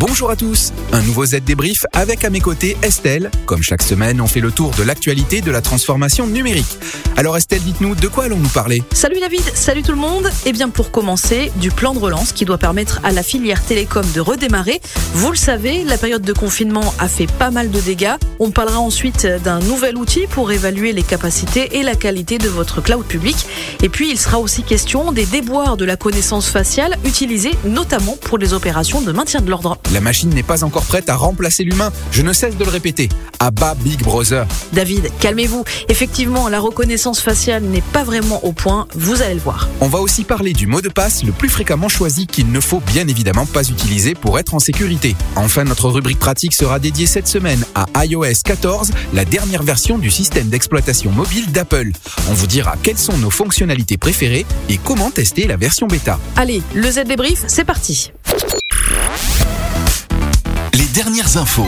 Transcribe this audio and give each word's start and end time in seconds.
Bonjour 0.00 0.30
à 0.30 0.36
tous, 0.36 0.72
un 0.92 1.02
nouveau 1.02 1.26
Z 1.26 1.40
débrief 1.44 1.84
avec 1.92 2.24
à 2.24 2.30
mes 2.30 2.40
côtés 2.40 2.78
Estelle. 2.82 3.30
Comme 3.44 3.62
chaque 3.62 3.82
semaine, 3.82 4.22
on 4.22 4.26
fait 4.26 4.40
le 4.40 4.50
tour 4.50 4.70
de 4.78 4.82
l'actualité 4.82 5.42
de 5.42 5.50
la 5.50 5.60
transformation 5.60 6.26
numérique. 6.26 6.78
Alors 7.18 7.36
Estelle, 7.36 7.60
dites-nous, 7.60 7.94
de 7.94 8.08
quoi 8.08 8.24
allons-nous 8.24 8.48
parler? 8.48 8.82
Salut 8.92 9.20
David, 9.20 9.42
salut 9.54 9.82
tout 9.82 9.92
le 9.92 9.98
monde. 9.98 10.30
Eh 10.46 10.52
bien 10.52 10.70
pour 10.70 10.92
commencer, 10.92 11.52
du 11.56 11.70
plan 11.70 11.92
de 11.92 11.98
relance 11.98 12.32
qui 12.32 12.46
doit 12.46 12.56
permettre 12.56 13.00
à 13.04 13.12
la 13.12 13.22
filière 13.22 13.62
télécom 13.62 14.04
de 14.14 14.20
redémarrer. 14.20 14.80
Vous 15.12 15.30
le 15.30 15.36
savez, 15.36 15.84
la 15.84 15.98
période 15.98 16.22
de 16.22 16.32
confinement 16.32 16.94
a 16.98 17.06
fait 17.06 17.30
pas 17.30 17.50
mal 17.50 17.70
de 17.70 17.80
dégâts. 17.80 18.14
On 18.38 18.50
parlera 18.50 18.80
ensuite 18.80 19.26
d'un 19.44 19.60
nouvel 19.60 19.98
outil 19.98 20.26
pour 20.26 20.52
évaluer 20.52 20.92
les 20.92 21.02
capacités 21.02 21.76
et 21.78 21.82
la 21.82 21.96
qualité 21.96 22.38
de 22.38 22.48
votre 22.48 22.80
cloud 22.80 23.04
public. 23.04 23.36
Et 23.82 23.90
puis 23.90 24.10
il 24.10 24.18
sera 24.18 24.40
aussi 24.40 24.62
question 24.62 25.12
des 25.12 25.26
déboires 25.26 25.76
de 25.76 25.84
la 25.84 25.96
connaissance 25.96 26.48
faciale 26.48 26.96
utilisée 27.04 27.52
notamment 27.64 28.16
pour 28.22 28.38
les 28.38 28.54
opérations 28.54 29.02
de 29.02 29.12
maintien 29.12 29.42
de 29.42 29.50
l'ordre. 29.50 29.81
La 29.92 30.00
machine 30.00 30.30
n'est 30.30 30.42
pas 30.42 30.64
encore 30.64 30.84
prête 30.84 31.08
à 31.08 31.16
remplacer 31.16 31.64
l'humain. 31.64 31.92
Je 32.10 32.22
ne 32.22 32.32
cesse 32.32 32.56
de 32.56 32.64
le 32.64 32.70
répéter. 32.70 33.08
À 33.38 33.50
bas 33.50 33.74
Big 33.74 34.02
Brother. 34.02 34.46
David, 34.72 35.10
calmez-vous. 35.20 35.64
Effectivement, 35.88 36.48
la 36.48 36.60
reconnaissance 36.60 37.20
faciale 37.20 37.62
n'est 37.64 37.82
pas 37.92 38.04
vraiment 38.04 38.44
au 38.44 38.52
point, 38.52 38.86
vous 38.94 39.20
allez 39.20 39.34
le 39.34 39.40
voir. 39.40 39.68
On 39.80 39.88
va 39.88 39.98
aussi 39.98 40.24
parler 40.24 40.52
du 40.52 40.66
mot 40.66 40.80
de 40.80 40.88
passe 40.88 41.24
le 41.24 41.32
plus 41.32 41.48
fréquemment 41.48 41.88
choisi 41.88 42.26
qu'il 42.26 42.50
ne 42.52 42.60
faut 42.60 42.80
bien 42.80 43.06
évidemment 43.06 43.46
pas 43.46 43.68
utiliser 43.68 44.14
pour 44.14 44.38
être 44.38 44.54
en 44.54 44.60
sécurité. 44.60 45.16
Enfin, 45.36 45.64
notre 45.64 45.88
rubrique 45.88 46.18
pratique 46.18 46.54
sera 46.54 46.78
dédiée 46.78 47.06
cette 47.06 47.28
semaine 47.28 47.64
à 47.74 47.86
iOS 48.04 48.42
14, 48.44 48.92
la 49.12 49.24
dernière 49.24 49.62
version 49.62 49.98
du 49.98 50.10
système 50.10 50.48
d'exploitation 50.48 51.10
mobile 51.10 51.50
d'Apple. 51.52 51.90
On 52.30 52.34
vous 52.34 52.46
dira 52.46 52.76
quelles 52.82 52.98
sont 52.98 53.18
nos 53.18 53.30
fonctionnalités 53.30 53.98
préférées 53.98 54.46
et 54.68 54.78
comment 54.78 55.10
tester 55.10 55.46
la 55.46 55.56
version 55.56 55.86
bêta. 55.86 56.18
Allez, 56.36 56.62
le 56.74 56.90
Z 56.90 57.04
débrief, 57.04 57.44
c'est 57.48 57.64
parti. 57.64 58.12
Dernières 60.94 61.38
infos. 61.38 61.64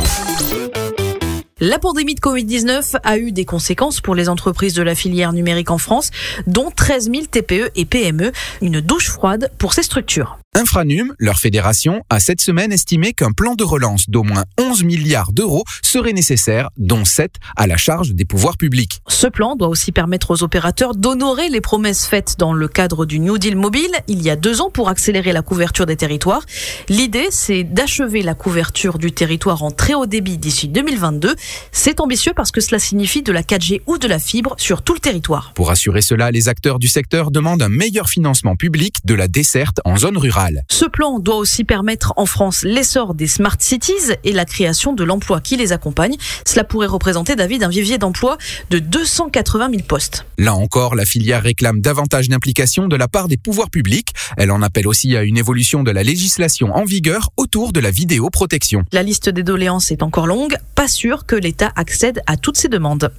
La 1.59 1.79
pandémie 1.79 2.15
de 2.15 2.21
Covid-19 2.21 2.97
a 3.03 3.17
eu 3.17 3.33
des 3.33 3.47
conséquences 3.47 4.03
pour 4.03 4.15
les 4.15 4.29
entreprises 4.29 4.75
de 4.75 4.83
la 4.83 4.95
filière 4.95 5.33
numérique 5.33 5.71
en 5.71 5.79
France, 5.79 6.11
dont 6.47 6.71
13 6.71 7.11
000 7.11 7.25
TPE 7.31 7.71
et 7.75 7.87
PME. 7.87 8.33
Une 8.61 8.83
douche 8.83 9.09
froide 9.09 9.51
pour 9.57 9.73
ces 9.73 9.83
structures. 9.83 10.39
Infranum, 10.57 11.15
leur 11.19 11.41
fédération, 11.41 12.05
a 12.11 12.21
cette 12.21 12.41
semaine 12.41 12.73
estimé 12.73 13.13
qu'un 13.13 13.33
plan 13.33 13.57
de 13.57 13.65
relance 13.65 14.09
d'au 14.09 14.23
moins 14.23 14.45
11 14.57 14.85
milliards 14.85 15.33
d'euros 15.33 15.65
serait 15.83 16.13
nécessaire, 16.13 16.71
dont 16.77 17.05
7 17.05 17.33
à 17.57 17.67
la 17.67 17.77
charge 17.77 18.15
des 18.15 18.25
pouvoirs 18.25 18.57
publics. 18.57 19.03
Ce 19.09 19.27
plan 19.27 19.57
doit 19.57 19.67
aussi 19.67 19.91
permettre 19.91 20.31
aux 20.31 20.45
opérateurs 20.45 20.95
d'honorer 20.95 21.49
les 21.49 21.61
promesses 21.61 22.07
faites 22.07 22.37
dans 22.39 22.53
le 22.53 22.69
cadre 22.69 23.05
du 23.05 23.19
New 23.19 23.37
Deal 23.37 23.57
mobile 23.57 23.91
il 24.07 24.23
y 24.23 24.31
a 24.31 24.37
deux 24.37 24.61
ans 24.61 24.71
pour 24.71 24.89
accélérer 24.89 25.33
la 25.33 25.43
couverture 25.43 25.87
des 25.87 25.97
territoires. 25.97 26.43
L'idée, 26.89 27.27
c'est 27.31 27.65
d'achever 27.65 28.23
la 28.23 28.35
couverture 28.35 28.99
du 28.99 29.11
territoire 29.11 29.65
en 29.65 29.73
très 29.73 29.95
haut 29.95 30.07
débit 30.07 30.39
d'ici 30.39 30.69
2022. 30.69 31.35
C'est 31.73 31.99
ambitieux 31.99 32.33
parce 32.33 32.53
que 32.53 32.61
cela 32.61 32.79
signifie 32.79 33.23
de 33.23 33.33
la 33.33 33.43
4G 33.43 33.81
ou 33.89 33.99
de 33.99 34.07
la 34.07 34.21
fibre 34.21 34.55
sur 34.59 34.83
tout 34.83 34.95
le 34.95 35.01
territoire. 35.01 35.53
Pour 35.57 35.73
assurer 35.73 36.01
cela, 36.01 36.31
les 36.31 36.49
acteurs 36.49 36.79
du 36.79 36.87
secteur 36.87 37.33
demandent 37.33 37.63
un 37.63 37.69
meilleur 37.69 38.09
financement 38.09 38.55
public 38.55 38.99
de 39.05 39.15
la 39.15 39.27
desserte 39.27 39.81
en 39.85 39.97
zone 39.97 40.17
rurale. 40.17 40.44
Ce 40.69 40.85
plan 40.85 41.19
doit 41.19 41.37
aussi 41.37 41.65
permettre 41.65 42.13
en 42.17 42.27
France 42.27 42.63
l'essor 42.63 43.15
des 43.15 43.27
smart 43.27 43.57
cities 43.59 43.93
et 44.25 44.33
la 44.33 44.45
création 44.45 44.93
de 44.93 45.05
l'emploi 45.05 45.41
qui 45.41 45.57
les 45.57 45.73
accompagne. 45.73 46.17
Cela 46.47 46.65
pourrait 46.65 46.87
représenter, 46.87 47.37
David, 47.37 47.63
un 47.63 47.69
vivier 47.69 47.99
d'emploi 47.99 48.39
de 48.71 48.79
280 48.79 49.71
000 49.71 49.83
postes. 49.83 50.27
Là 50.39 50.55
encore, 50.55 50.95
la 50.95 51.05
filière 51.05 51.43
réclame 51.43 51.81
davantage 51.81 52.29
d'implication 52.29 52.89
de 52.89 52.97
la 52.97 53.09
part 53.09 53.29
des 53.29 53.37
pouvoirs 53.37 53.71
publics. 53.71 54.09
Elle 54.37 54.51
en 54.51 54.63
appelle 54.63 54.87
aussi 54.87 55.17
à 55.17 55.23
une 55.23 55.39
évolution 55.39 55.83
de 55.83 55.91
la 55.91 56.03
législation 56.03 56.75
en 56.75 56.85
vigueur 56.85 57.31
autour 57.37 57.73
de 57.73 57.81
la 57.81 57.91
vidéoprotection. 57.91 58.85
La 58.93 59.03
liste 59.03 59.29
des 59.29 59.43
doléances 59.43 59.91
est 59.91 60.03
encore 60.03 60.27
longue. 60.27 60.57
Pas 60.75 60.89
sûr 60.89 61.27
que 61.27 61.37
l'État 61.37 61.73
accède 61.77 62.23
à 62.27 62.37
toutes 62.37 62.57
ces 62.57 62.69
demandes. 62.69 63.11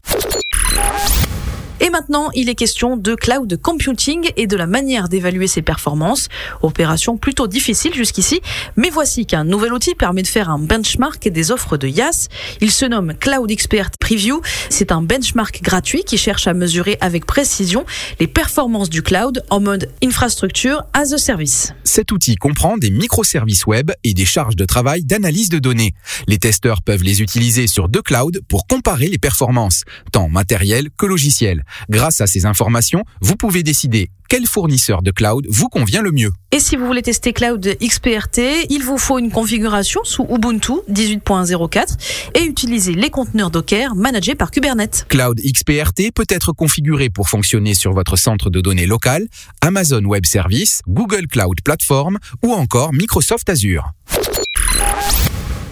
Et 1.81 1.89
maintenant, 1.89 2.29
il 2.33 2.47
est 2.47 2.55
question 2.55 2.95
de 2.95 3.15
cloud 3.15 3.59
computing 3.61 4.31
et 4.37 4.47
de 4.47 4.55
la 4.55 4.65
manière 4.65 5.09
d'évaluer 5.09 5.47
ses 5.47 5.61
performances. 5.61 6.29
Opération 6.61 7.17
plutôt 7.17 7.47
difficile 7.47 7.93
jusqu'ici, 7.93 8.39
mais 8.77 8.89
voici 8.89 9.25
qu'un 9.25 9.43
nouvel 9.43 9.73
outil 9.73 9.93
permet 9.93 10.21
de 10.21 10.27
faire 10.27 10.49
un 10.49 10.57
benchmark 10.57 11.27
des 11.27 11.51
offres 11.51 11.75
de 11.75 11.89
IaaS. 11.89 12.29
Il 12.61 12.71
se 12.71 12.85
nomme 12.85 13.13
Cloud 13.19 13.51
Expert 13.51 13.91
Preview. 13.99 14.41
C'est 14.69 14.93
un 14.93 15.01
benchmark 15.01 15.61
gratuit 15.61 16.05
qui 16.05 16.17
cherche 16.17 16.47
à 16.47 16.53
mesurer 16.53 16.97
avec 17.01 17.25
précision 17.25 17.85
les 18.21 18.27
performances 18.27 18.89
du 18.89 19.01
cloud 19.01 19.43
en 19.49 19.59
mode 19.59 19.89
infrastructure 20.01 20.83
as 20.93 21.11
a 21.11 21.17
service. 21.17 21.73
Cet 21.83 22.13
outil 22.13 22.35
comprend 22.35 22.77
des 22.77 22.89
microservices 22.89 23.65
web 23.65 23.91
et 24.05 24.13
des 24.13 24.25
charges 24.25 24.55
de 24.55 24.65
travail 24.65 25.03
d'analyse 25.03 25.49
de 25.49 25.59
données. 25.59 25.93
Les 26.27 26.37
testeurs 26.37 26.81
peuvent 26.81 27.03
les 27.03 27.21
utiliser 27.21 27.67
sur 27.67 27.89
deux 27.89 28.01
clouds 28.01 28.31
pour 28.47 28.65
comparer 28.65 29.07
les 29.07 29.17
performances, 29.17 29.83
tant 30.13 30.29
matérielles 30.29 30.89
que 30.97 31.05
logicielles. 31.05 31.64
Grâce 31.89 32.21
à 32.21 32.27
ces 32.27 32.45
informations, 32.45 33.03
vous 33.21 33.35
pouvez 33.35 33.63
décider 33.63 34.09
quel 34.29 34.45
fournisseur 34.47 35.01
de 35.01 35.11
cloud 35.11 35.45
vous 35.49 35.69
convient 35.69 36.01
le 36.01 36.11
mieux. 36.11 36.31
Et 36.51 36.59
si 36.59 36.75
vous 36.75 36.85
voulez 36.85 37.01
tester 37.01 37.33
Cloud 37.33 37.77
XPRT, 37.81 38.67
il 38.69 38.81
vous 38.83 38.97
faut 38.97 39.19
une 39.19 39.31
configuration 39.31 40.01
sous 40.03 40.25
Ubuntu 40.29 40.73
18.04 40.91 41.97
et 42.33 42.43
utiliser 42.43 42.93
les 42.93 43.09
conteneurs 43.09 43.51
Docker 43.51 43.95
managés 43.95 44.35
par 44.35 44.51
Kubernetes. 44.51 45.05
Cloud 45.09 45.39
XPRT 45.39 46.11
peut 46.13 46.25
être 46.29 46.53
configuré 46.53 47.09
pour 47.09 47.29
fonctionner 47.29 47.73
sur 47.73 47.93
votre 47.93 48.15
centre 48.15 48.49
de 48.49 48.61
données 48.61 48.87
local, 48.87 49.27
Amazon 49.61 50.03
Web 50.03 50.25
Service, 50.25 50.81
Google 50.87 51.27
Cloud 51.27 51.61
Platform 51.63 52.17
ou 52.43 52.53
encore 52.53 52.93
Microsoft 52.93 53.49
Azure. 53.49 53.91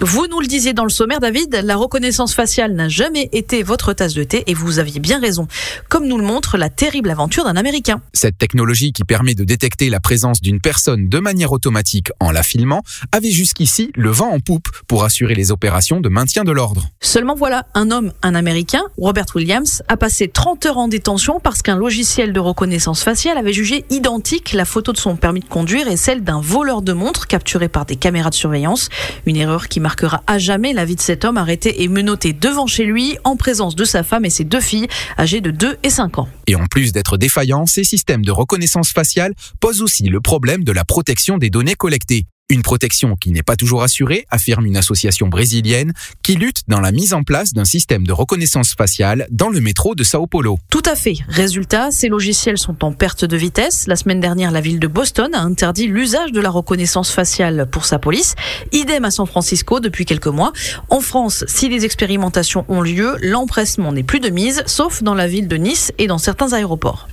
Vous 0.05 0.27
nous 0.27 0.41
le 0.41 0.47
disiez 0.47 0.73
dans 0.73 0.83
le 0.83 0.89
sommaire, 0.89 1.21
David, 1.21 1.61
la 1.63 1.77
reconnaissance 1.77 2.35
faciale 2.35 2.73
n'a 2.73 2.89
jamais 2.89 3.29
été 3.31 3.63
votre 3.63 3.93
tasse 3.93 4.13
de 4.13 4.25
thé 4.25 4.43
et 4.47 4.53
vous 4.53 4.79
aviez 4.79 4.99
bien 4.99 5.17
raison, 5.17 5.47
comme 5.87 6.07
nous 6.07 6.17
le 6.17 6.25
montre 6.25 6.57
la 6.57 6.69
terrible 6.69 7.09
aventure 7.09 7.45
d'un 7.45 7.55
Américain. 7.55 8.01
Cette 8.11 8.37
technologie 8.37 8.91
qui 8.91 9.05
permet 9.05 9.33
de 9.33 9.45
détecter 9.45 9.89
la 9.89 10.01
présence 10.01 10.41
d'une 10.41 10.59
personne 10.59 11.07
de 11.07 11.19
manière 11.19 11.53
automatique 11.53 12.09
en 12.19 12.31
la 12.31 12.43
filmant 12.43 12.81
avait 13.13 13.31
jusqu'ici 13.31 13.91
le 13.95 14.09
vent 14.09 14.29
en 14.29 14.41
poupe 14.41 14.67
pour 14.87 15.05
assurer 15.05 15.35
les 15.35 15.53
opérations 15.53 16.01
de 16.01 16.09
maintien 16.09 16.43
de 16.43 16.51
l'ordre. 16.51 16.89
Seulement 16.99 17.35
voilà, 17.35 17.65
un 17.73 17.89
homme, 17.89 18.11
un 18.23 18.35
Américain, 18.35 18.83
Robert 18.97 19.27
Williams, 19.35 19.83
a 19.87 19.95
passé 19.95 20.27
30 20.27 20.65
heures 20.65 20.79
en 20.79 20.89
détention 20.89 21.39
parce 21.41 21.61
qu'un 21.61 21.77
logiciel 21.77 22.33
de 22.33 22.41
reconnaissance 22.41 23.03
faciale 23.03 23.37
avait 23.37 23.53
jugé 23.53 23.85
identique 23.89 24.51
la 24.51 24.65
photo 24.65 24.91
de 24.91 24.97
son 24.97 25.15
permis 25.15 25.39
de 25.39 25.45
conduire 25.45 25.87
et 25.87 25.95
celle 25.95 26.25
d'un 26.25 26.41
voleur 26.41 26.81
de 26.81 26.91
montres 26.91 27.25
capturé 27.27 27.69
par 27.69 27.85
des 27.85 27.95
caméras 27.95 28.31
de 28.31 28.35
surveillance. 28.35 28.89
Une 29.25 29.37
erreur 29.37 29.69
qui 29.69 29.79
marquera 29.93 30.23
à 30.25 30.39
jamais 30.39 30.73
la 30.73 30.85
vie 30.85 30.95
de 30.95 31.01
cet 31.01 31.23
homme 31.23 31.37
arrêté 31.37 31.83
et 31.83 31.87
menotté 31.87 32.33
devant 32.33 32.65
chez 32.65 32.83
lui 32.83 33.15
en 33.23 33.35
présence 33.35 33.75
de 33.75 33.85
sa 33.85 34.01
femme 34.01 34.25
et 34.25 34.31
ses 34.31 34.43
deux 34.43 34.59
filles 34.59 34.87
âgées 35.19 35.39
de 35.39 35.51
2 35.51 35.77
et 35.83 35.91
5 35.91 36.17
ans. 36.17 36.27
Et 36.47 36.55
en 36.55 36.65
plus 36.65 36.93
d'être 36.93 37.15
défaillants, 37.15 37.67
ces 37.67 37.83
systèmes 37.83 38.25
de 38.25 38.31
reconnaissance 38.31 38.89
faciale 38.91 39.35
posent 39.59 39.83
aussi 39.83 40.05
le 40.05 40.19
problème 40.19 40.63
de 40.63 40.71
la 40.71 40.83
protection 40.83 41.37
des 41.37 41.51
données 41.51 41.75
collectées. 41.75 42.25
Une 42.53 42.61
protection 42.61 43.15
qui 43.15 43.31
n'est 43.31 43.41
pas 43.41 43.55
toujours 43.55 43.81
assurée, 43.81 44.27
affirme 44.29 44.67
une 44.67 44.77
association 44.77 45.27
brésilienne 45.27 45.91
qui 46.21 46.35
lutte 46.35 46.61
dans 46.67 46.81
la 46.81 46.91
mise 46.91 47.13
en 47.13 47.23
place 47.23 47.53
d'un 47.53 47.65
système 47.65 48.05
de 48.05 48.11
reconnaissance 48.11 48.75
faciale 48.75 49.25
dans 49.31 49.49
le 49.49 49.59
métro 49.59 49.95
de 49.95 50.03
Sao 50.03 50.27
Paulo. 50.27 50.59
Tout 50.69 50.83
à 50.85 50.95
fait. 50.95 51.15
Résultat, 51.29 51.89
ces 51.89 52.09
logiciels 52.09 52.59
sont 52.59 52.83
en 52.83 52.91
perte 52.91 53.25
de 53.25 53.37
vitesse. 53.37 53.87
La 53.87 53.95
semaine 53.95 54.19
dernière, 54.19 54.51
la 54.51 54.61
ville 54.61 54.79
de 54.79 54.87
Boston 54.87 55.33
a 55.33 55.39
interdit 55.39 55.87
l'usage 55.87 56.31
de 56.31 56.41
la 56.41 56.49
reconnaissance 56.49 57.11
faciale 57.11 57.67
pour 57.71 57.85
sa 57.85 57.97
police. 57.97 58.35
Idem 58.71 59.05
à 59.05 59.09
San 59.09 59.25
Francisco 59.25 59.79
depuis 59.79 60.05
quelques 60.05 60.27
mois. 60.27 60.51
En 60.89 60.99
France, 60.99 61.45
si 61.47 61.69
les 61.69 61.85
expérimentations 61.85 62.65
ont 62.67 62.81
lieu, 62.81 63.15
l'empressement 63.21 63.93
n'est 63.93 64.03
plus 64.03 64.19
de 64.19 64.29
mise, 64.29 64.63
sauf 64.67 65.01
dans 65.01 65.15
la 65.15 65.27
ville 65.27 65.47
de 65.47 65.55
Nice 65.55 65.93
et 65.97 66.07
dans 66.07 66.19
certains 66.19 66.51
aéroports. 66.51 67.07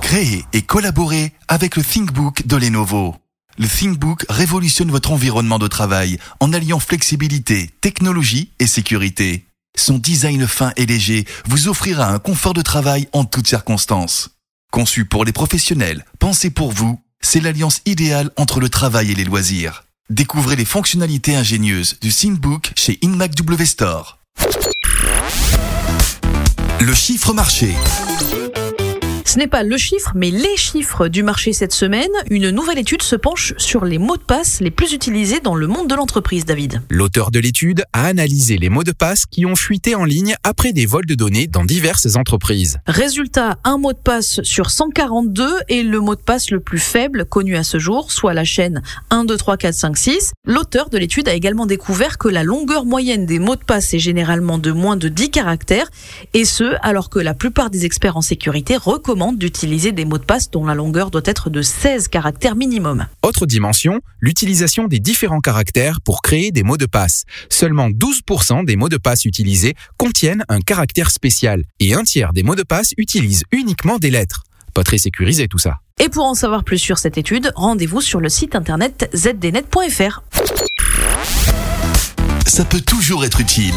Créer 0.00 0.44
et 0.54 0.62
collaborer 0.62 1.32
avec 1.48 1.76
le 1.76 1.84
ThinkBook 1.84 2.46
de 2.46 2.56
Lenovo. 2.56 3.14
Le 3.58 3.66
ThinkBook 3.66 4.24
révolutionne 4.28 4.92
votre 4.92 5.10
environnement 5.10 5.58
de 5.58 5.66
travail 5.66 6.18
en 6.38 6.52
alliant 6.52 6.78
flexibilité, 6.78 7.68
technologie 7.80 8.52
et 8.60 8.68
sécurité. 8.68 9.46
Son 9.76 9.98
design 9.98 10.46
fin 10.46 10.72
et 10.76 10.86
léger 10.86 11.24
vous 11.44 11.66
offrira 11.66 12.06
un 12.06 12.20
confort 12.20 12.54
de 12.54 12.62
travail 12.62 13.08
en 13.12 13.24
toutes 13.24 13.48
circonstances. 13.48 14.30
Conçu 14.70 15.06
pour 15.06 15.24
les 15.24 15.32
professionnels, 15.32 16.04
pensé 16.20 16.50
pour 16.50 16.70
vous, 16.70 17.00
c'est 17.20 17.40
l'alliance 17.40 17.80
idéale 17.84 18.30
entre 18.36 18.60
le 18.60 18.68
travail 18.68 19.10
et 19.10 19.14
les 19.16 19.24
loisirs. 19.24 19.82
Découvrez 20.08 20.54
les 20.54 20.64
fonctionnalités 20.64 21.34
ingénieuses 21.34 21.98
du 22.00 22.12
ThinkBook 22.12 22.72
chez 22.76 23.00
InMac 23.02 23.34
W 23.34 23.66
Store. 23.66 24.20
Le 26.80 26.94
chiffre 26.94 27.32
marché. 27.32 27.74
Ce 29.28 29.38
n'est 29.38 29.46
pas 29.46 29.62
le 29.62 29.76
chiffre, 29.76 30.12
mais 30.14 30.30
les 30.30 30.56
chiffres 30.56 31.06
du 31.08 31.22
marché 31.22 31.52
cette 31.52 31.74
semaine. 31.74 32.08
Une 32.30 32.48
nouvelle 32.48 32.78
étude 32.78 33.02
se 33.02 33.14
penche 33.14 33.52
sur 33.58 33.84
les 33.84 33.98
mots 33.98 34.16
de 34.16 34.22
passe 34.22 34.60
les 34.60 34.70
plus 34.70 34.94
utilisés 34.94 35.40
dans 35.40 35.54
le 35.54 35.66
monde 35.66 35.86
de 35.86 35.94
l'entreprise, 35.94 36.46
David. 36.46 36.80
L'auteur 36.88 37.30
de 37.30 37.38
l'étude 37.38 37.84
a 37.92 38.06
analysé 38.06 38.56
les 38.56 38.70
mots 38.70 38.84
de 38.84 38.92
passe 38.92 39.26
qui 39.26 39.44
ont 39.44 39.54
fuité 39.54 39.94
en 39.94 40.06
ligne 40.06 40.34
après 40.44 40.72
des 40.72 40.86
vols 40.86 41.04
de 41.04 41.14
données 41.14 41.46
dans 41.46 41.66
diverses 41.66 42.16
entreprises. 42.16 42.78
Résultat, 42.86 43.58
un 43.64 43.76
mot 43.76 43.92
de 43.92 43.98
passe 43.98 44.40
sur 44.44 44.70
142 44.70 45.46
est 45.68 45.82
le 45.82 46.00
mot 46.00 46.14
de 46.14 46.22
passe 46.22 46.50
le 46.50 46.60
plus 46.60 46.78
faible 46.78 47.26
connu 47.26 47.54
à 47.58 47.64
ce 47.64 47.78
jour, 47.78 48.10
soit 48.12 48.32
la 48.32 48.44
chaîne 48.44 48.80
1, 49.10 49.26
2, 49.26 49.36
3, 49.36 49.58
4, 49.58 49.74
5, 49.74 49.96
6. 49.98 50.32
L'auteur 50.46 50.88
de 50.88 50.96
l'étude 50.96 51.28
a 51.28 51.34
également 51.34 51.66
découvert 51.66 52.16
que 52.16 52.28
la 52.28 52.44
longueur 52.44 52.86
moyenne 52.86 53.26
des 53.26 53.40
mots 53.40 53.56
de 53.56 53.64
passe 53.64 53.92
est 53.92 53.98
généralement 53.98 54.56
de 54.56 54.72
moins 54.72 54.96
de 54.96 55.08
10 55.08 55.30
caractères, 55.30 55.90
et 56.32 56.46
ce, 56.46 56.76
alors 56.80 57.10
que 57.10 57.18
la 57.18 57.34
plupart 57.34 57.68
des 57.68 57.84
experts 57.84 58.16
en 58.16 58.22
sécurité 58.22 58.78
recommandent 58.78 59.17
d'utiliser 59.18 59.92
des 59.92 60.04
mots 60.04 60.18
de 60.18 60.24
passe 60.24 60.50
dont 60.50 60.64
la 60.64 60.74
longueur 60.74 61.10
doit 61.10 61.22
être 61.24 61.50
de 61.50 61.60
16 61.60 62.08
caractères 62.08 62.54
minimum. 62.54 63.06
Autre 63.22 63.46
dimension, 63.46 64.00
l'utilisation 64.20 64.86
des 64.86 65.00
différents 65.00 65.40
caractères 65.40 66.00
pour 66.00 66.22
créer 66.22 66.52
des 66.52 66.62
mots 66.62 66.76
de 66.76 66.86
passe. 66.86 67.24
Seulement 67.50 67.90
12% 67.90 68.64
des 68.64 68.76
mots 68.76 68.88
de 68.88 68.96
passe 68.96 69.24
utilisés 69.24 69.74
contiennent 69.96 70.44
un 70.48 70.60
caractère 70.60 71.10
spécial, 71.10 71.64
et 71.80 71.94
un 71.94 72.04
tiers 72.04 72.32
des 72.32 72.42
mots 72.42 72.54
de 72.54 72.62
passe 72.62 72.92
utilisent 72.96 73.44
uniquement 73.50 73.98
des 73.98 74.10
lettres. 74.10 74.44
Pas 74.72 74.84
très 74.84 74.98
sécurisé 74.98 75.48
tout 75.48 75.58
ça. 75.58 75.80
Et 75.98 76.08
pour 76.08 76.24
en 76.24 76.34
savoir 76.34 76.62
plus 76.62 76.78
sur 76.78 76.98
cette 76.98 77.18
étude, 77.18 77.50
rendez-vous 77.56 78.00
sur 78.00 78.20
le 78.20 78.28
site 78.28 78.54
internet 78.54 79.10
zdnet.fr. 79.14 80.22
Ça 82.46 82.64
peut 82.64 82.80
toujours 82.80 83.24
être 83.24 83.40
utile. 83.40 83.74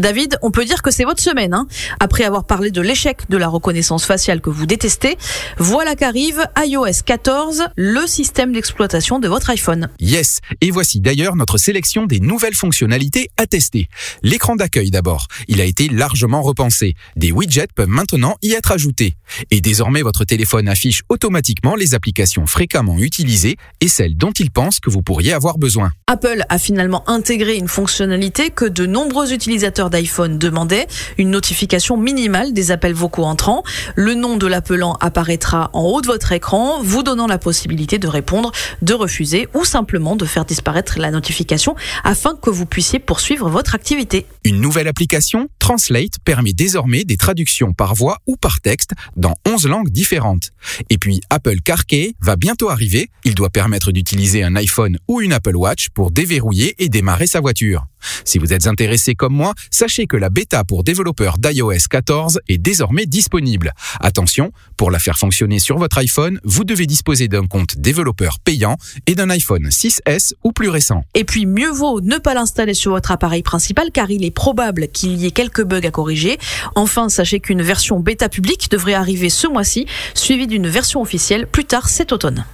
David, 0.00 0.38
on 0.40 0.50
peut 0.50 0.64
dire 0.64 0.80
que 0.80 0.90
c'est 0.90 1.04
votre 1.04 1.22
semaine. 1.22 1.52
Hein. 1.52 1.66
Après 2.00 2.24
avoir 2.24 2.44
parlé 2.44 2.70
de 2.70 2.80
l'échec 2.80 3.28
de 3.28 3.36
la 3.36 3.48
reconnaissance 3.48 4.06
faciale 4.06 4.40
que 4.40 4.48
vous 4.48 4.64
détestez, 4.64 5.18
voilà 5.58 5.94
qu'arrive 5.94 6.42
iOS 6.56 7.02
14, 7.04 7.64
le 7.76 8.06
système 8.06 8.52
d'exploitation 8.52 9.18
de 9.18 9.28
votre 9.28 9.50
iPhone. 9.50 9.90
Yes, 10.00 10.40
et 10.62 10.70
voici 10.70 11.00
d'ailleurs 11.00 11.36
notre 11.36 11.58
sélection 11.58 12.06
des 12.06 12.18
nouvelles 12.18 12.54
fonctionnalités 12.54 13.28
à 13.36 13.46
tester. 13.46 13.88
L'écran 14.22 14.56
d'accueil 14.56 14.90
d'abord, 14.90 15.26
il 15.48 15.60
a 15.60 15.64
été 15.64 15.88
largement 15.88 16.40
repensé. 16.40 16.94
Des 17.16 17.30
widgets 17.30 17.68
peuvent 17.74 17.88
maintenant 17.88 18.36
y 18.40 18.52
être 18.52 18.72
ajoutés. 18.72 19.16
Et 19.50 19.60
désormais 19.60 20.00
votre 20.00 20.24
téléphone 20.24 20.68
affiche 20.68 21.02
automatiquement 21.10 21.76
les 21.76 21.94
applications 21.94 22.46
fréquemment 22.46 22.96
utilisées 22.98 23.56
et 23.82 23.88
celles 23.88 24.16
dont 24.16 24.32
il 24.32 24.50
pense 24.50 24.80
que 24.80 24.88
vous 24.88 25.02
pourriez 25.02 25.34
avoir 25.34 25.58
besoin. 25.58 25.90
Apple 26.06 26.42
a 26.48 26.58
finalement 26.58 27.08
intégré 27.08 27.56
une 27.56 27.68
fonctionnalité 27.68 28.48
que 28.48 28.64
de 28.64 28.86
nombreux 28.86 29.34
utilisateurs 29.34 29.89
d'iPhone 29.90 30.38
demandait, 30.38 30.86
une 31.18 31.30
notification 31.30 31.96
minimale 31.96 32.52
des 32.52 32.70
appels 32.70 32.94
vocaux 32.94 33.24
entrants. 33.24 33.62
Le 33.96 34.14
nom 34.14 34.36
de 34.36 34.46
l'appelant 34.46 34.96
apparaîtra 35.00 35.70
en 35.72 35.82
haut 35.82 36.00
de 36.00 36.06
votre 36.06 36.32
écran, 36.32 36.80
vous 36.82 37.02
donnant 37.02 37.26
la 37.26 37.38
possibilité 37.38 37.98
de 37.98 38.08
répondre, 38.08 38.52
de 38.82 38.94
refuser 38.94 39.48
ou 39.54 39.64
simplement 39.64 40.16
de 40.16 40.24
faire 40.24 40.44
disparaître 40.44 40.98
la 40.98 41.10
notification 41.10 41.74
afin 42.04 42.36
que 42.40 42.50
vous 42.50 42.66
puissiez 42.66 42.98
poursuivre 42.98 43.48
votre 43.48 43.74
activité. 43.74 44.26
Une 44.44 44.60
nouvelle 44.60 44.88
application, 44.88 45.48
Translate, 45.70 46.18
permet 46.24 46.52
désormais 46.52 47.04
des 47.04 47.16
traductions 47.16 47.72
par 47.72 47.94
voix 47.94 48.18
ou 48.26 48.34
par 48.34 48.60
texte 48.60 48.90
dans 49.14 49.36
11 49.46 49.68
langues 49.68 49.90
différentes. 49.90 50.50
Et 50.90 50.98
puis 50.98 51.20
Apple 51.30 51.60
CarKey 51.60 52.14
va 52.20 52.34
bientôt 52.34 52.70
arriver. 52.70 53.08
Il 53.22 53.36
doit 53.36 53.50
permettre 53.50 53.92
d'utiliser 53.92 54.42
un 54.42 54.56
iPhone 54.56 54.98
ou 55.06 55.20
une 55.20 55.32
Apple 55.32 55.54
Watch 55.54 55.90
pour 55.90 56.10
déverrouiller 56.10 56.74
et 56.82 56.88
démarrer 56.88 57.28
sa 57.28 57.38
voiture. 57.38 57.86
Si 58.24 58.38
vous 58.38 58.52
êtes 58.52 58.66
intéressé 58.66 59.14
comme 59.14 59.34
moi, 59.34 59.54
sachez 59.70 60.06
que 60.06 60.16
la 60.16 60.30
bêta 60.30 60.64
pour 60.64 60.84
développeurs 60.84 61.38
d'iOS 61.38 61.86
14 61.88 62.40
est 62.48 62.58
désormais 62.58 63.06
disponible. 63.06 63.72
Attention, 64.00 64.52
pour 64.76 64.90
la 64.90 64.98
faire 64.98 65.18
fonctionner 65.18 65.58
sur 65.58 65.78
votre 65.78 65.98
iPhone, 65.98 66.40
vous 66.44 66.64
devez 66.64 66.86
disposer 66.86 67.28
d'un 67.28 67.46
compte 67.46 67.76
développeur 67.78 68.38
payant 68.40 68.76
et 69.06 69.14
d'un 69.14 69.30
iPhone 69.30 69.68
6S 69.68 70.32
ou 70.44 70.52
plus 70.52 70.68
récent. 70.68 71.04
Et 71.14 71.24
puis 71.24 71.46
mieux 71.46 71.70
vaut 71.70 72.00
ne 72.00 72.16
pas 72.16 72.34
l'installer 72.34 72.74
sur 72.74 72.92
votre 72.92 73.10
appareil 73.10 73.42
principal 73.42 73.90
car 73.92 74.10
il 74.10 74.24
est 74.24 74.30
probable 74.30 74.88
qu'il 74.88 75.16
y 75.16 75.26
ait 75.26 75.30
quelques 75.60 75.68
bugs 75.68 75.86
à 75.86 75.90
corriger. 75.90 76.38
Enfin, 76.74 77.08
sachez 77.08 77.40
qu'une 77.40 77.62
version 77.62 78.00
bêta 78.00 78.28
publique 78.28 78.70
devrait 78.70 78.94
arriver 78.94 79.30
ce 79.30 79.46
mois-ci, 79.46 79.86
suivie 80.14 80.46
d'une 80.46 80.68
version 80.68 81.00
officielle 81.00 81.46
plus 81.46 81.64
tard 81.64 81.88
cet 81.88 82.12
automne. 82.12 82.44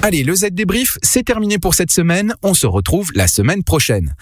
Allez, 0.00 0.22
le 0.22 0.34
Z 0.34 0.50
débrief, 0.52 0.96
c'est 1.02 1.24
terminé 1.24 1.58
pour 1.58 1.74
cette 1.74 1.90
semaine. 1.90 2.34
On 2.42 2.54
se 2.54 2.66
retrouve 2.66 3.10
la 3.14 3.26
semaine 3.26 3.64
prochaine. 3.64 4.14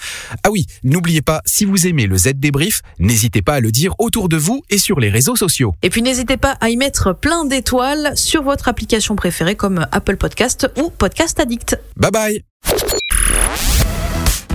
Ah 0.42 0.50
oui, 0.50 0.66
n'oubliez 0.84 1.20
pas, 1.20 1.42
si 1.44 1.66
vous 1.66 1.86
aimez 1.86 2.06
le 2.06 2.16
Z 2.16 2.32
débrief, 2.36 2.80
n'hésitez 2.98 3.42
pas 3.42 3.54
à 3.54 3.60
le 3.60 3.70
dire 3.70 3.94
autour 3.98 4.30
de 4.30 4.38
vous 4.38 4.62
et 4.70 4.78
sur 4.78 5.00
les 5.00 5.10
réseaux 5.10 5.36
sociaux. 5.36 5.74
Et 5.82 5.90
puis 5.90 6.00
n'hésitez 6.00 6.38
pas 6.38 6.56
à 6.60 6.70
y 6.70 6.76
mettre 6.76 7.12
plein 7.12 7.44
d'étoiles 7.44 8.12
sur 8.16 8.42
votre 8.42 8.68
application 8.68 9.16
préférée 9.16 9.54
comme 9.54 9.86
Apple 9.92 10.16
Podcast 10.16 10.66
ou 10.78 10.88
Podcast 10.90 11.38
Addict. 11.40 11.78
Bye 11.96 12.10
bye 12.10 12.44